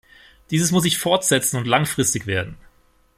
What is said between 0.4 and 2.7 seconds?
Dieses muss sich fortsetzen und langfristig werden.